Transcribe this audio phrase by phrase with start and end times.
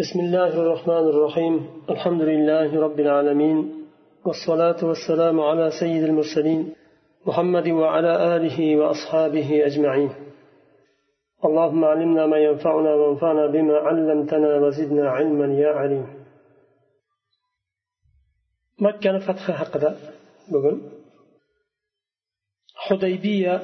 [0.00, 1.54] بسم الله الرحمن الرحيم
[1.90, 3.58] الحمد لله رب العالمين
[4.24, 6.74] والصلاة والسلام على سيد المرسلين
[7.26, 10.10] محمد وعلى آله وأصحابه أجمعين
[11.44, 16.06] اللهم علمنا ما ينفعنا وانفعنا بما علمتنا وزدنا علما يا عليم
[18.78, 19.96] مكة فتح حقدا
[20.52, 20.80] بقول
[22.76, 23.62] حديبية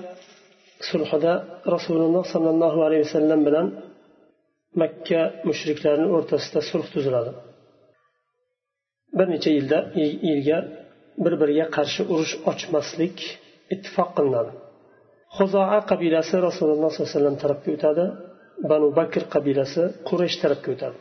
[0.91, 1.35] sulhida
[1.75, 3.67] rasululloh sollallohu alayhi vasallam bilan
[4.81, 7.31] makka mushriklarini o'rtasida sulh tuziladi.
[9.17, 9.79] Bir necha yilda
[10.29, 10.59] yilga
[11.25, 13.17] bir biriga qarshi urush ochmaslik
[13.75, 14.53] ittifoq qilinadi.
[15.37, 18.05] Huzoa qabilasi rasululloh sollallohu alayhi vasallam tarafga o'tadi.
[18.71, 20.99] Banu bakr qabilasi quraysh tarafga o'tadi.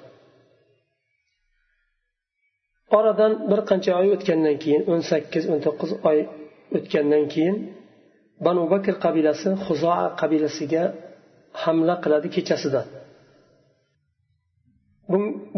[2.97, 6.20] Oradan bir qancha oy o'tgandan keyin o'n sakkiz o'n to'qqiz oy
[6.77, 7.55] o'tgandan keyin
[8.45, 10.84] banu bakr qabilasi huzoa qabilasiga
[11.63, 12.81] hamla qiladi kechasida.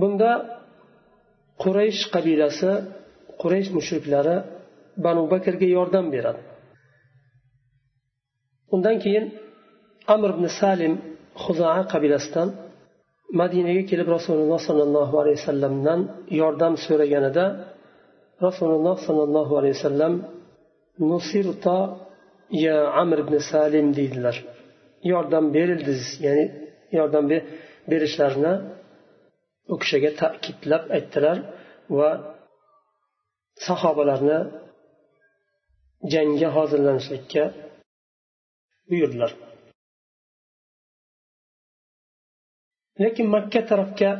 [0.01, 0.31] Bunda
[1.63, 2.71] quraysh qabilasi
[3.41, 4.37] quraysh mushriklari
[5.05, 6.41] banu bakrga yordam beradi.
[8.73, 9.26] Undan keyin
[10.13, 10.93] amr ibn salim
[11.43, 12.49] huzaa qabilasidan
[13.39, 15.99] madinaga kelib rasululloh sollallohu alayhi vasallamdan
[16.41, 17.45] yordam so'raganida
[18.48, 20.13] rasululloh sollallohu alayhi vasallam
[21.11, 21.77] nusirta
[22.65, 24.35] ya amr ibn salim deydilar.
[25.11, 26.45] Yordam berildiz ya'ni
[26.98, 27.26] yordam
[27.91, 28.54] berishlarini
[29.71, 31.37] u kishiga ta'kidlab aytdilar
[31.98, 32.10] va
[33.68, 34.40] sahobalarni
[36.13, 37.43] jangga hozirlanishlikka
[38.90, 39.32] buyurdilar.
[43.04, 44.12] Lekin makka tarafga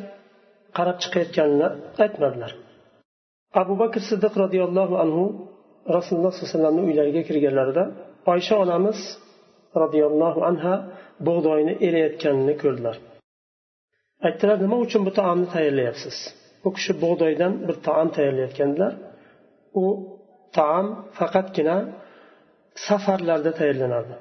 [0.78, 1.68] qarab chiqayotganini
[2.04, 2.52] aytmadilar.
[3.62, 5.24] Abu bakr siddiq roziyallohu anhu
[5.98, 7.84] rasululloh sollallohu alayhi vasallamni uylariga kirganlarida
[8.34, 9.00] oysha onamiz
[9.84, 10.74] roziyallohu anha
[11.28, 12.96] bug'doyni erayotganini ko'rdilar.
[14.26, 16.16] Aytdilar nima uchun bu taomni tayyorlayapsiz?
[16.68, 18.94] U kishi bug'doydan bir taom tayyorlayotgandilar.
[19.82, 19.84] U
[20.58, 20.88] taom
[21.18, 21.78] faqatgina
[22.88, 24.16] safarlarda tayyorlanardi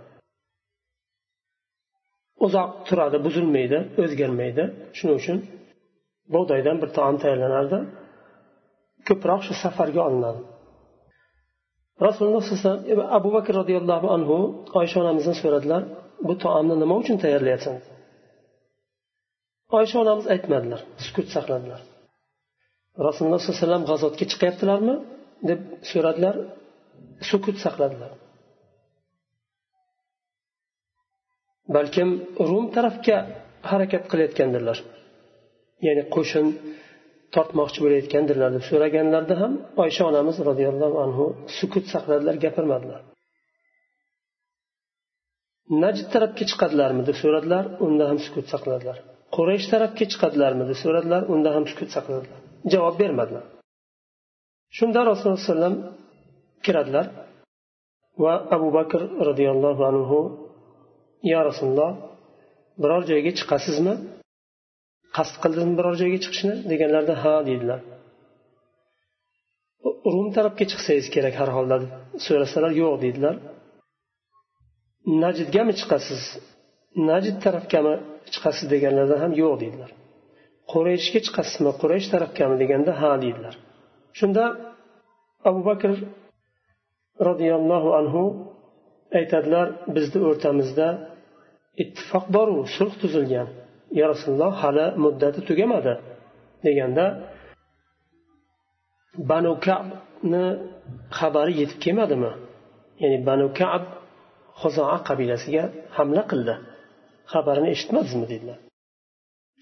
[2.44, 4.64] uzoq turadi buzilmaydi o'zgarmaydi.
[4.96, 5.38] Shuning uchun
[6.34, 7.78] bug'doydan bir taom tayyorlanardi
[9.08, 10.40] ko'proq shu safarga olinadi.
[12.06, 14.36] Rasululloh sallallohu alayhi vasallam abu bakr roziyallohu anhu
[14.80, 15.82] oysha onamizdan so'radilar
[16.28, 17.76] bu taomni nima uchun tayyorlayapsan?
[19.78, 21.80] Oysha onamiz aytmadilar sukut saqladilar.
[23.06, 24.94] Rasululloh sollallohu alayhi vasallam g'azotga chiqyaptilarmi
[25.48, 25.60] deb
[25.90, 26.36] so'radilar
[27.30, 28.12] sukut saqladilar.
[31.76, 32.08] Balkim
[32.48, 33.16] rum tarafga
[33.70, 34.78] harakat qilayotgandirlar.
[35.86, 36.46] Ya'ni qo'shin
[37.34, 39.52] tortmoqchi bo'layotgandirlar deb so'raganlarida ham
[39.84, 41.24] oysha onamiz roziyallohu anhu
[41.58, 43.00] sukut saqladilar gapirmadilar.
[45.82, 48.98] Najd tarafga chiqadilarmi deb so'radilar unda ham sukut saqladilar.
[49.36, 52.40] Quraysh tarafga chiqadilarmi deb so'radilar unda ham sukut saqladilar
[52.72, 53.44] javob bermadilar.
[54.76, 55.74] Shunda rasululloh alayhi vasallam
[56.64, 57.06] kiradilar
[58.22, 60.20] va abu bakr roziyallohu anhu
[61.32, 61.92] yo rasululloh
[62.82, 63.94] biror joyga chiqasizmi?
[65.16, 66.54] Qasd qildimi biror joyga chiqishni?
[66.70, 67.80] deganlarida ha deydilar.
[70.14, 71.76] Rum tarafga chiqsangiz kerak har holda
[72.26, 73.34] so'rasalar yo'q deydilar.
[75.22, 76.22] Najdgami chiqasiz?
[77.08, 77.94] Najd tarafgami
[78.34, 79.90] chiqasiz deganlarida ham yo'q deydilar.
[80.72, 81.70] Qurayshga chiqasizmi?
[81.82, 83.54] Quraysh tarafgami deganda ha deydilar.
[84.18, 84.44] Shunda
[85.48, 85.90] abu bakr
[87.28, 88.22] roziyallohu anhu
[89.18, 89.66] aytadilar
[89.96, 90.88] bizni o'rtamizda
[91.82, 93.48] ittifoq boru sulh tuzilgan.
[93.98, 95.94] Ya rasululloh hali muddati tugamadi
[96.66, 97.04] deganda
[99.30, 100.44] banu kabni
[101.18, 102.32] xabari yetib kelmadimi?
[103.02, 103.82] Ya'ni banu kab
[104.60, 105.64] huzoa qabilasiga
[105.96, 106.54] hamla qildi.
[107.32, 108.58] Xabarini eshitmadizmi dedilar.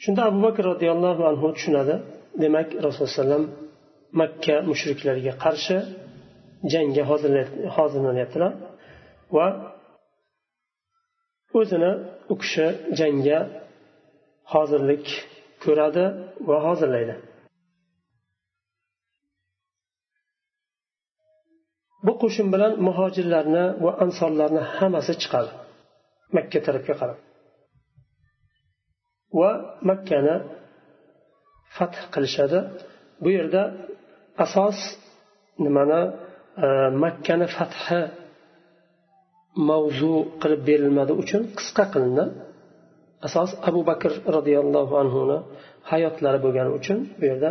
[0.02, 1.94] Shunda abu bakr roziyallohu anhu tushunadi.
[2.42, 3.64] Demak rasululloh alayhi
[4.20, 5.76] makka mushriklariga qarshi
[6.72, 7.02] jangga
[7.76, 8.52] hozirlanyaptilar
[9.36, 9.46] va
[11.58, 11.92] o'zini
[12.32, 12.66] u kishi
[12.98, 13.38] jangga
[14.52, 15.06] hozirlik
[15.64, 16.04] ko'radi
[16.48, 17.14] va hozirlaydi.
[22.06, 25.50] Bu qo'shin bilan muhojirlarni va ansorlarni hammasi chiqadi.
[26.36, 27.18] Makka tarafga qarab.
[29.38, 29.50] Va
[29.88, 30.36] makkani
[31.76, 32.58] fath qilishadi.
[33.22, 33.62] Bu yerda
[34.44, 34.78] asos
[35.64, 36.00] nimani
[36.64, 36.66] e,
[37.04, 38.00] makkani fathi
[39.70, 42.24] mavzu qilib berilmadi uchun qisqa qilindi.
[43.26, 45.38] Asos abu bakr roziyallohu anhuni
[45.90, 47.50] hayotlari bo'lgani uchun bu yerda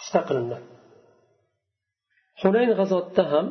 [0.00, 0.56] qisqa qilindi.
[2.40, 3.46] Hunayn g'azotida ham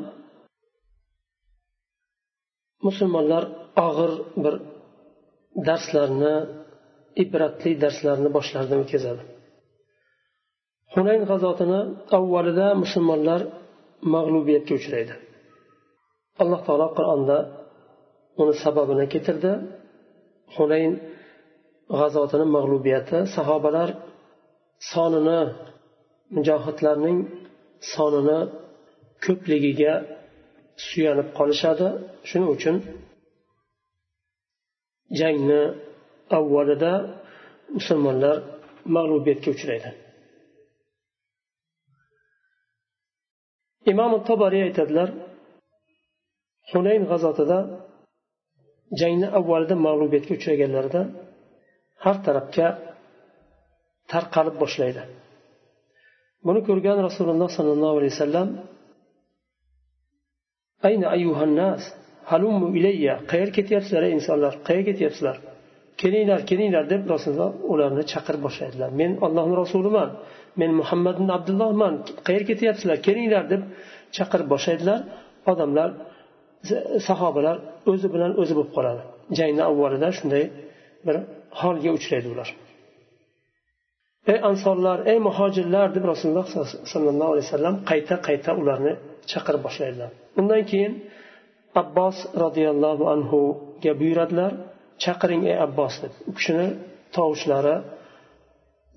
[2.87, 3.43] musulmonlar
[3.87, 4.11] og'ir
[4.43, 4.55] bir
[5.67, 6.35] darslarni
[7.23, 9.23] ibratli darslarni boshlaridan o'tkazadi.
[10.93, 11.79] Hunayn g'azotini
[12.17, 13.41] avvalida musulmonlar
[14.15, 15.13] mag'lubiyatga uchraydi.
[16.41, 17.37] Alloh taolo qur'onda
[18.41, 19.51] uni sababini keltirdi.
[20.55, 20.93] Hunayn
[21.99, 23.89] g'azotini mag'lubiyati sahobalar
[24.91, 25.39] sonini
[26.35, 27.17] mujohidlarning
[27.93, 28.39] sonini
[29.25, 29.93] ko'pligiga
[30.87, 31.87] suyanib qolishadi.
[32.29, 32.75] Shuning uchun
[35.19, 35.61] jangni
[36.37, 36.93] avvalida
[37.77, 38.37] musulmonlar
[38.95, 39.89] mag'lubiyatga uchraydi.
[43.91, 45.09] Imom tobariy aytadilar
[46.71, 47.59] hunayn g'azotida
[48.99, 51.01] jangni avvalida mag'lubiyatga uchraganlarida
[52.03, 52.67] har tarafga
[54.11, 55.03] tarqalib boshlaydi.
[56.45, 58.49] Buni ko'rgan rasululloh sollallohu alayhi vasallam
[60.87, 61.81] ayna ayyuhannas
[62.31, 65.37] halummu ilayya qayerga ketyapsizlar ey insonlar qayerga ketyapsizlar?
[66.01, 68.89] Kelinglar kelinglar deb rasululloh ularni chaqirib boshlaydilar.
[69.01, 70.09] Men ollohni rasuliman.
[70.59, 71.93] Men muhammad ibn abdullohman
[72.27, 72.97] qayerga ketyapsizlar?
[73.07, 73.61] Kelinglar deb
[74.17, 74.99] chaqirib boshlaydilar.
[75.51, 75.89] Odamlar
[77.07, 77.57] sahobalar
[77.91, 79.01] o'zi bilan o'zi bo'lib qoladi.
[79.37, 80.43] Jangni avvalida shunday
[81.05, 81.15] bir
[81.61, 82.49] holga uchraydi ular.
[84.31, 86.47] Ey ansorlar ey muhojirlar deb rasululloh
[86.93, 88.93] sollallohu alayhi vasallam qayta qayta ularni
[89.31, 90.09] chaqirib boshlaydilar.
[90.39, 90.93] Undan keyin
[91.81, 94.51] abbos roziyallohu anhuga buyuradilar.
[95.03, 96.13] Chaqiring ey abbos deb.
[96.29, 96.67] U kishini
[97.15, 97.75] tovushlari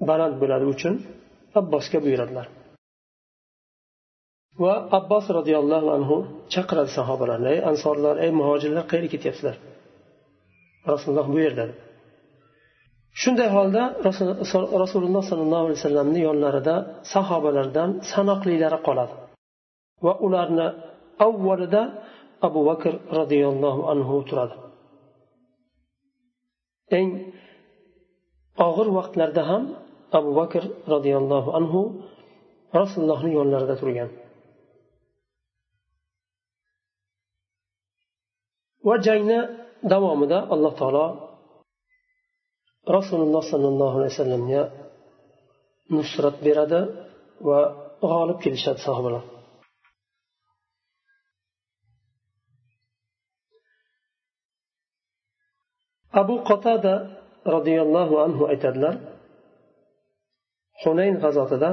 [0.09, 0.95] baland bo'ladi uchun
[1.61, 2.47] abbosga buyuradilar.
[4.63, 6.17] Va abbos roziyallohu anhu
[6.55, 7.49] chaqiradi sahobalarni.
[7.55, 9.57] Ey ansorlar ey muhojirlar qayerga ketyapsizlar?
[10.93, 11.65] Rasululloh bu yerda
[13.23, 13.83] shunday holda
[14.83, 16.75] rasululloh sollallohu alayhi vasallamni yonlarida
[17.15, 19.15] sahobalardan sanoqlilari qoladi.
[20.05, 20.67] Va ularni
[21.27, 21.83] avvalida
[22.47, 24.57] abu bakr roziyallohu anhu turadi.
[26.99, 27.11] Eng
[28.67, 29.63] og'ir vaqtlarda ham
[30.19, 30.63] abu bakr
[30.93, 31.81] roziyallohu anhu
[32.81, 34.11] rasulullohni yonlarida turgan.
[38.87, 39.39] Va jangni
[39.93, 41.07] davomida alloh taolo
[42.97, 44.63] rasululloh sollallohu alayhi vasallamga
[45.97, 46.81] nusrat beradi
[47.49, 47.59] va
[48.03, 49.25] g'olib kelishadi sahobalar.
[56.21, 56.95] Abu qotada
[57.55, 58.95] roziyallohu anhu aytadilar
[60.83, 61.71] hunayn g'azotida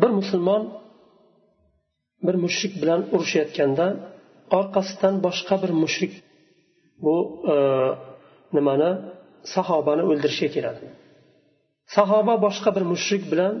[0.00, 0.62] bir musulmon
[2.26, 3.86] bir mushrik bilan urushayotganda
[4.58, 6.12] orqasidan boshqa bir mushrik
[7.04, 7.14] bu
[7.52, 7.54] e,
[8.56, 8.90] nimani
[9.54, 10.84] sahobani o'ldirishga keladi.
[11.96, 13.54] Sahoba boshqa bir mushrik bilan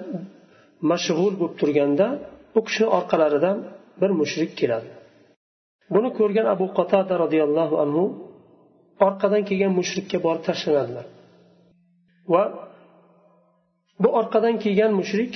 [0.90, 2.06] mashg'ul bo'lib turganda
[2.58, 3.56] u kishini orqalaridan
[4.00, 4.88] bir mushrik keladi.
[5.94, 8.04] Buni ko'rgan abu qotada roziyallohu anhu
[9.06, 11.06] orqadan kelgan mushrikka borib tashlanadilar
[12.32, 12.42] va
[14.02, 15.34] bu orqadan kelgan mushrik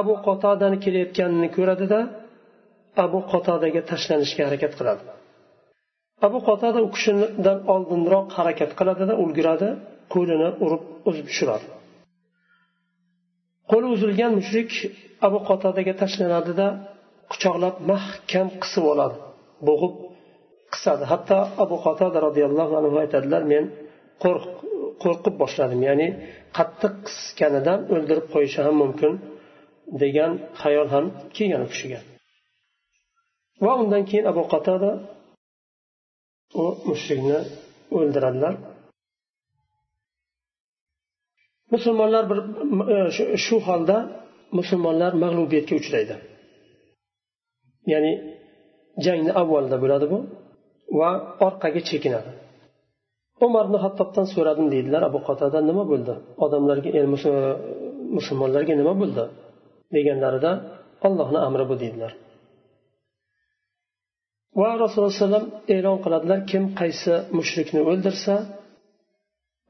[0.00, 2.00] abu qotodani kelayotganini ko'radida
[3.04, 5.02] abu qotodaga tashlanishga harakat qiladi.
[6.26, 9.68] Abu qotoda u kishidan oldinroq harakat qiladida ulguradi
[10.14, 11.66] qo'lini urib uzib tushiradi.
[13.70, 14.70] Qo'li uzilgan mushrik
[15.26, 16.66] abu qotodaga tashlanadida
[17.32, 19.16] quchoqlab mahkam qisib oladi
[19.68, 19.94] bo'g'ib
[20.80, 23.64] qisadi hatto abu qotada roziyallohu anhu aytadilar men
[25.02, 26.08] qo'rqib boshladim ya'ni
[26.58, 29.12] qattiq qisganidan o'ldirib qo'yishi ham mumkin
[30.02, 31.04] degan xayol ham
[31.36, 32.00] kelgan u kishiga.
[33.64, 34.90] Va undan keyin abu qatada
[36.62, 37.38] u mushrikni
[37.96, 38.54] o'ldiradilar.
[41.74, 42.38] Musulmonlar bir
[42.94, 42.98] e,
[43.44, 43.96] shu holda
[44.58, 46.16] musulmonlar mag'lubiyatga uchraydi.
[47.92, 48.12] Ya'ni
[49.04, 50.18] jangni avvalida bo'ladi bu.
[50.98, 51.10] Va
[51.46, 52.30] orqaga chekinadi.
[53.46, 56.14] Umar ibn hattobdan so'radim deydilar abu qatada nima bo'ldi?
[56.44, 57.04] Odamlarga er,
[58.16, 59.24] musulmonlarga nima bo'ldi?
[59.94, 60.52] deganlarida
[61.06, 62.12] ollohni amri bu deydilar.
[64.60, 68.34] Va rasululloh alayhi vasallam e'lon qiladilar kim qaysi mushrikni o'ldirsa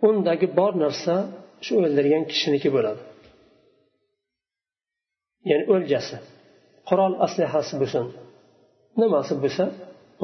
[0.09, 1.15] undagi bor narsa
[1.65, 3.03] shu o'ldirgan kishiniki bo'ladi.
[5.51, 6.17] Ya'ni o'ljasi
[6.89, 8.05] qurol aslihasi bo'lsin
[9.01, 9.65] nimasi bo'lsa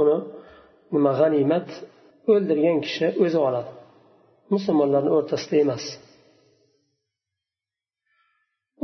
[0.00, 0.16] uni
[0.96, 1.68] nima g'animat
[2.32, 3.70] o'ldirgan kishi o'zi oladi.
[4.54, 5.84] Musulmonlarni o'rtasida emas.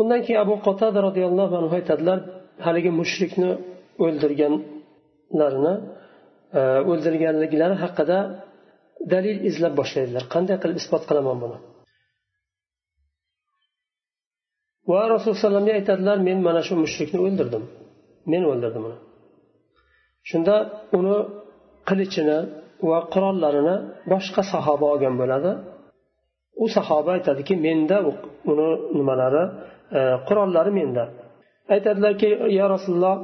[0.01, 2.19] Undan keyin abu qotada roziyallohu anhu aytadilar
[2.67, 3.51] haligi mushrikni
[4.05, 5.75] o'ldirganlarini
[6.59, 8.19] e, o'ldirganliklari haqida
[9.13, 10.25] dalil izlab boshlaydilar.
[10.35, 11.59] Qanday qilib isbot qilaman buni?
[14.91, 17.65] Va rasululloh alayhivasallamga aytadilar men mana shu mushrikni o'ldirdim.
[18.33, 18.99] Men o'ldirdim uni.
[20.31, 20.55] Shunda
[20.99, 21.17] uni
[21.89, 22.39] qilichini
[22.91, 23.77] va qurollarini
[24.13, 25.53] boshqa sahoba olgan bo'ladi.
[26.65, 27.97] U sahoba aytadiki menda
[28.51, 29.45] uni nimalari
[29.99, 31.05] e, qurollari menda.
[31.75, 33.17] Aytadilarki yo rasululloh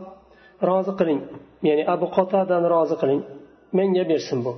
[0.68, 1.20] rozi qiling.
[1.68, 3.20] Ya'ni abu qotadani rozi qiling.
[3.78, 4.52] Menga bersin bu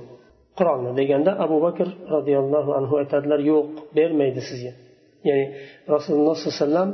[0.57, 0.91] qurolni.
[0.99, 3.67] deganda abu bakr roziyallohu anhu aytadilar yo'q
[3.97, 4.73] bermaydi sizga.
[5.27, 5.45] Ya'ni
[5.95, 6.89] rasululloh sollallohu alayhi vasallam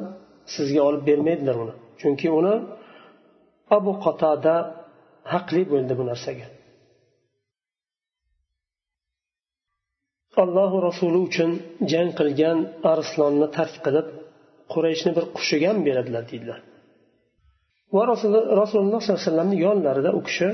[0.55, 1.73] sizga olib bermaydilar uni.
[2.01, 2.55] Chunki uni
[3.77, 4.55] abu qotada
[5.33, 6.47] haqli bo'ldi bu narsaga.
[10.45, 11.51] Allohu rasuli uchun
[11.91, 12.57] jang qilgan
[12.93, 14.07] arslonni tark qilib
[14.73, 16.59] qurayshni bir qushiga ham beradilar deydilar.
[17.95, 20.49] Va rasululloh sollallohu alayhi vasallamni yonlarida u kishi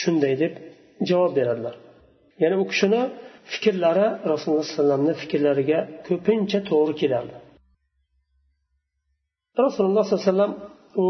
[0.00, 0.52] shunday deb
[1.08, 1.74] javob beradilar.
[2.42, 3.02] Ya'ni u kishini
[3.52, 5.78] fikrlari rasululloh sallallohu alayhi vasallamni fikrlariga
[6.08, 7.36] ko'pincha to'g'ri kelardi.
[9.64, 10.52] Rasululloh sollallohu alayhi vasallam
[11.04, 11.06] u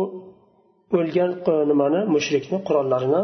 [0.99, 1.31] o'lgan
[1.71, 3.23] nimani mushrikni qurollarini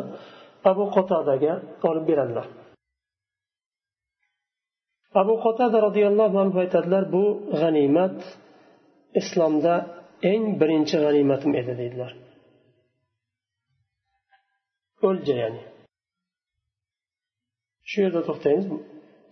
[0.71, 1.53] abu qotodaga
[1.89, 2.47] olib beradilar.
[5.21, 7.25] Abu qotada roziyallohu anhu aytadilar bu
[7.61, 8.19] g'animat
[9.21, 9.75] islomda
[10.33, 12.13] eng birinchi g'animatim edi deydilar.
[15.09, 15.63] O'lja ya'ni.
[17.89, 18.67] Shu yerda to'xtaymiz.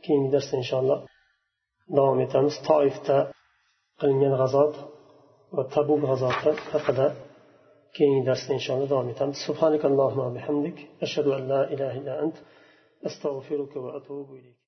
[0.05, 1.01] Keyingi darsda inshaalloh
[1.97, 2.55] davom etamiz.
[2.69, 3.19] Toifda
[4.01, 4.75] qilingan g'azot
[5.57, 7.07] va tabuk g'azoti haqida
[7.97, 9.37] keyingi darsda inshaalloh davom etamiz.
[9.49, 10.77] Subhanakallohumma bihamdik.
[11.07, 12.37] Ashhadu an la ilaha illa ant.
[13.09, 14.59] Astag'firuka va atubu ilayk.